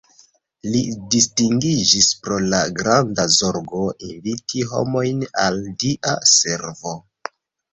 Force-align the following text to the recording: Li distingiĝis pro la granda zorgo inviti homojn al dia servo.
Li 0.75 0.79
distingiĝis 1.15 2.07
pro 2.23 2.39
la 2.55 2.61
granda 2.79 3.27
zorgo 3.35 3.83
inviti 4.09 4.65
homojn 4.73 5.23
al 5.45 5.61
dia 5.85 6.17
servo. 6.33 6.97